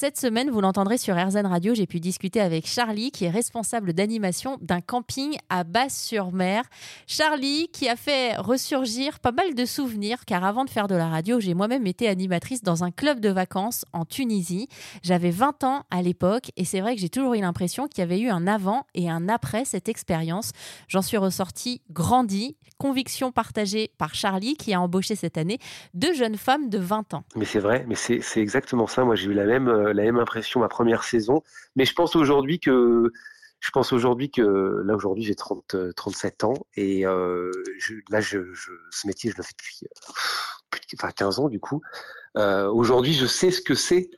Cette 0.00 0.16
semaine, 0.16 0.48
vous 0.48 0.60
l'entendrez 0.60 0.96
sur 0.96 1.16
RZN 1.16 1.44
Radio, 1.46 1.74
j'ai 1.74 1.88
pu 1.88 1.98
discuter 1.98 2.40
avec 2.40 2.68
Charlie, 2.68 3.10
qui 3.10 3.24
est 3.24 3.30
responsable 3.30 3.92
d'animation 3.92 4.56
d'un 4.60 4.80
camping 4.80 5.36
à 5.48 5.64
Basse-sur-Mer. 5.64 6.62
Charlie, 7.08 7.66
qui 7.72 7.88
a 7.88 7.96
fait 7.96 8.36
ressurgir 8.36 9.18
pas 9.18 9.32
mal 9.32 9.56
de 9.56 9.64
souvenirs, 9.64 10.24
car 10.24 10.44
avant 10.44 10.64
de 10.64 10.70
faire 10.70 10.86
de 10.86 10.94
la 10.94 11.08
radio, 11.08 11.40
j'ai 11.40 11.52
moi-même 11.52 11.84
été 11.84 12.06
animatrice 12.06 12.62
dans 12.62 12.84
un 12.84 12.92
club 12.92 13.18
de 13.18 13.28
vacances 13.28 13.84
en 13.92 14.04
Tunisie. 14.04 14.68
J'avais 15.02 15.32
20 15.32 15.64
ans 15.64 15.82
à 15.90 16.00
l'époque, 16.00 16.52
et 16.56 16.64
c'est 16.64 16.80
vrai 16.80 16.94
que 16.94 17.00
j'ai 17.00 17.08
toujours 17.08 17.34
eu 17.34 17.40
l'impression 17.40 17.88
qu'il 17.88 17.98
y 17.98 18.02
avait 18.04 18.20
eu 18.20 18.28
un 18.28 18.46
avant 18.46 18.86
et 18.94 19.10
un 19.10 19.28
après 19.28 19.64
cette 19.64 19.88
expérience. 19.88 20.52
J'en 20.86 21.02
suis 21.02 21.16
ressortie 21.16 21.82
grandie, 21.90 22.56
conviction 22.78 23.32
partagée 23.32 23.90
par 23.98 24.14
Charlie, 24.14 24.56
qui 24.56 24.72
a 24.74 24.80
embauché 24.80 25.16
cette 25.16 25.36
année 25.36 25.58
deux 25.94 26.14
jeunes 26.14 26.36
femmes 26.36 26.68
de 26.70 26.78
20 26.78 27.14
ans. 27.14 27.24
Mais 27.34 27.44
c'est 27.44 27.58
vrai, 27.58 27.84
mais 27.88 27.96
c'est 27.96 28.22
exactement 28.36 28.86
ça. 28.86 29.04
Moi, 29.04 29.16
j'ai 29.16 29.26
eu 29.26 29.34
la 29.34 29.44
même 29.44 29.66
euh, 29.66 29.87
la 29.92 30.02
même 30.02 30.18
impression 30.18 30.60
ma 30.60 30.68
première 30.68 31.04
saison. 31.04 31.42
Mais 31.76 31.84
je 31.84 31.94
pense 31.94 32.16
aujourd'hui 32.16 32.60
que 32.60 33.12
je 33.60 33.70
pense 33.70 33.92
aujourd'hui 33.92 34.30
que 34.30 34.82
là 34.84 34.94
aujourd'hui 34.94 35.24
j'ai 35.24 35.34
30 35.34 35.94
37 35.96 36.44
ans 36.44 36.54
et 36.76 37.06
euh, 37.06 37.50
je, 37.78 37.94
là 38.10 38.20
je, 38.20 38.38
ce 38.90 39.06
métier 39.06 39.30
je 39.30 39.36
le 39.36 39.42
fais 39.42 39.54
depuis 39.58 39.80
euh, 39.84 40.78
enfin 40.94 41.10
15 41.10 41.40
ans 41.40 41.48
du 41.48 41.60
coup. 41.60 41.80
Euh, 42.36 42.68
aujourd'hui 42.70 43.14
je 43.14 43.26
sais 43.26 43.50
ce 43.50 43.60
que 43.60 43.74
c'est. 43.74 44.10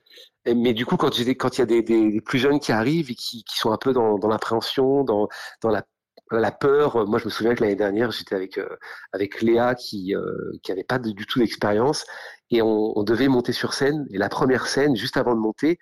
Mais 0.46 0.72
du 0.72 0.86
coup, 0.86 0.96
quand, 0.96 1.18
il 1.18 1.26
y 1.26 1.60
a 1.60 1.66
des, 1.66 1.82
des, 1.82 2.20
plus 2.22 2.38
jeunes 2.38 2.60
qui 2.60 2.72
arrivent 2.72 3.10
et 3.10 3.14
qui, 3.14 3.44
sont 3.46 3.72
un 3.72 3.76
peu 3.76 3.92
dans, 3.92 4.18
dans 4.18 4.28
l'appréhension, 4.28 5.04
dans, 5.04 5.28
dans 5.60 5.68
la 5.68 5.84
la 6.30 6.52
peur. 6.52 7.06
Moi, 7.06 7.18
je 7.18 7.24
me 7.24 7.30
souviens 7.30 7.54
que 7.54 7.62
l'année 7.62 7.76
dernière, 7.76 8.10
j'étais 8.10 8.34
avec 8.34 8.58
euh, 8.58 8.76
avec 9.12 9.42
Léa 9.42 9.74
qui 9.74 10.14
euh, 10.14 10.52
qui 10.62 10.72
avait 10.72 10.84
pas 10.84 10.98
du 10.98 11.26
tout 11.26 11.38
d'expérience 11.38 12.06
et 12.50 12.62
on, 12.62 13.02
devait 13.02 13.28
monter 13.28 13.52
sur 13.52 13.74
scène. 13.74 14.06
Et 14.10 14.18
la 14.18 14.28
première 14.28 14.66
scène, 14.66 14.96
juste 14.96 15.16
avant 15.16 15.34
de 15.34 15.40
monter, 15.40 15.78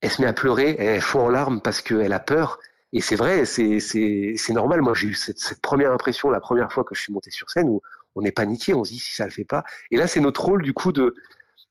elle 0.00 0.10
se 0.10 0.22
met 0.22 0.28
à 0.28 0.32
pleurer, 0.32 0.76
elle 0.78 1.00
fond 1.00 1.20
en 1.20 1.28
larmes 1.28 1.60
parce 1.60 1.80
qu'elle 1.82 2.12
a 2.12 2.20
peur. 2.20 2.58
Et 2.92 3.00
c'est 3.00 3.16
vrai, 3.16 3.44
c'est 3.44 3.80
c'est 3.80 4.34
c'est 4.36 4.52
normal. 4.52 4.80
Moi, 4.80 4.94
j'ai 4.94 5.08
eu 5.08 5.14
cette, 5.14 5.38
cette, 5.38 5.60
première 5.60 5.92
impression 5.92 6.30
la 6.30 6.40
première 6.40 6.72
fois 6.72 6.84
que 6.84 6.94
je 6.94 7.02
suis 7.02 7.12
monté 7.12 7.30
sur 7.30 7.50
scène 7.50 7.68
où 7.68 7.82
on 8.14 8.24
est 8.24 8.32
paniqué, 8.32 8.74
on 8.74 8.84
se 8.84 8.92
dit 8.92 8.98
si 8.98 9.14
ça 9.14 9.24
le 9.24 9.30
fait 9.30 9.44
pas. 9.44 9.64
Et 9.90 9.96
là, 9.96 10.06
c'est 10.06 10.20
notre 10.20 10.44
rôle 10.44 10.62
du 10.62 10.72
coup 10.72 10.92
de 10.92 11.14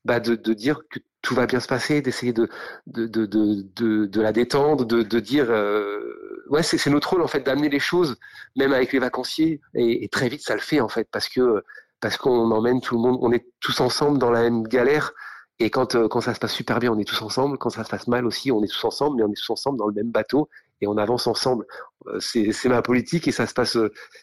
bah 0.04 0.20
de, 0.20 0.36
de 0.36 0.54
dire 0.54 0.82
que 0.90 1.00
tout 1.22 1.34
va 1.34 1.46
bien 1.46 1.60
se 1.60 1.66
passer, 1.66 2.00
d'essayer 2.00 2.32
de 2.32 2.48
de, 2.86 3.06
de, 3.06 3.26
de, 3.26 4.06
de, 4.06 4.20
la 4.20 4.32
détendre, 4.32 4.86
de, 4.86 5.02
de 5.02 5.20
dire 5.20 5.50
euh, 5.50 6.07
ouais 6.50 6.62
c'est 6.62 6.90
notre 6.90 7.10
rôle 7.10 7.22
en 7.22 7.28
fait 7.28 7.40
d'amener 7.40 7.68
les 7.68 7.78
choses, 7.78 8.16
même 8.56 8.72
avec 8.72 8.92
les 8.92 8.98
vacanciers. 8.98 9.60
Et, 9.74 10.08
très 10.08 10.28
vite 10.28 10.42
ça 10.42 10.54
le 10.54 10.60
fait 10.60 10.80
en 10.80 10.88
fait 10.88 11.08
parce 11.10 11.28
que 11.28 11.64
parce 12.00 12.16
qu'on 12.16 12.50
emmène 12.52 12.80
tout 12.80 12.94
le 12.94 13.00
monde, 13.00 13.18
on 13.22 13.32
est 13.32 13.46
tous 13.60 13.80
ensemble 13.80 14.18
dans 14.18 14.30
la 14.30 14.42
même 14.42 14.62
galère. 14.66 15.12
Et 15.58 15.70
quand 15.70 15.94
euh, 15.94 16.08
quand 16.08 16.20
ça 16.20 16.34
se 16.34 16.40
passe 16.40 16.52
super 16.52 16.78
bien 16.78 16.92
on 16.92 16.98
est 16.98 17.08
tous 17.08 17.22
ensemble, 17.22 17.58
quand 17.58 17.70
ça 17.70 17.84
se 17.84 17.90
passe 17.90 18.06
mal 18.06 18.26
aussi 18.26 18.52
on 18.52 18.62
est 18.62 18.68
tous 18.68 18.84
ensemble, 18.84 19.16
mais 19.16 19.22
on 19.24 19.30
est 19.30 19.36
tous 19.36 19.50
ensemble 19.50 19.78
dans 19.78 19.88
le 19.88 19.94
même 19.94 20.10
bateau 20.10 20.48
et 20.80 20.86
on 20.86 20.96
avance 20.96 21.26
ensemble. 21.26 21.66
Euh, 22.06 22.20
c'est 22.20 22.68
ma 22.68 22.82
politique 22.82 23.26
et 23.28 23.32
ça 23.32 23.46
se 23.46 23.54
passe 23.54 23.76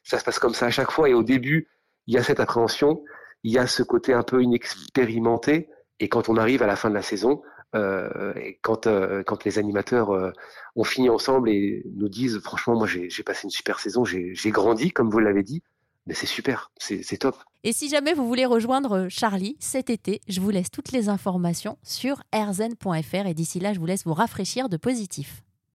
ça 0.04 0.20
se 0.20 0.24
passe 0.24 0.40
comme 0.40 0.54
ça 0.54 0.68
à 0.68 0.72
chaque 0.72 0.92
fois. 0.92 1.10
Et 1.10 1.14
au 1.14 1.24
début 1.24 1.68
il 2.08 2.14
y 2.14 2.18
a 2.18 2.24
cette 2.24 2.40
appréhension, 2.40 3.04
il 3.44 3.52
y 3.54 3.58
a 3.58 3.68
ce 3.68 3.84
côté 3.84 4.14
un 4.14 4.24
peu 4.24 4.42
inexpérimenté. 4.42 5.70
Et 6.00 6.10
quand 6.10 6.30
on 6.30 6.38
arrive 6.38 6.62
à 6.62 6.68
la 6.68 6.76
fin 6.76 6.90
de 6.90 6.96
la 6.96 7.02
saison, 7.02 7.42
euh, 7.42 7.55
et 7.74 8.60
quand, 8.62 8.88
euh, 8.88 9.24
quand 9.24 9.44
les 9.44 9.60
animateurs 9.60 10.12
euh, 10.12 10.32
ont 10.76 10.84
fini 10.84 11.10
ensemble 11.10 11.50
et 11.50 11.84
nous 11.96 12.10
disent 12.10 12.40
franchement 12.40 12.76
moi 12.76 12.88
j'ai 12.88 13.24
passé 13.24 13.46
une 13.46 13.50
super 13.50 13.80
saison, 13.80 14.06
j'ai 14.06 14.52
grandi 14.52 14.92
comme 14.92 15.10
vous 15.10 15.20
l'avez 15.20 15.44
dit, 15.44 15.62
mais 16.08 16.14
c'est 16.14 16.26
super, 16.26 16.72
c'est 16.78 17.18
top. 17.18 17.36
Et 17.64 17.74
si 17.74 17.90
jamais 17.90 18.14
vous 18.14 18.28
voulez 18.28 18.46
rejoindre 18.46 19.08
Charlie 19.10 19.58
cet 19.60 19.90
été, 19.90 20.22
je 20.28 20.40
vous 20.40 20.52
laisse 20.52 20.72
toutes 20.72 20.92
les 20.92 21.10
informations 21.10 21.78
sur 21.84 22.22
rzen.fr 22.34 23.26
et 23.28 23.34
d'ici 23.34 23.60
là 23.60 23.74
je 23.74 23.80
vous 23.80 23.88
laisse 23.88 24.06
vous 24.06 24.14
rafraîchir 24.14 24.70
de 24.70 24.78
positif. 24.78 25.45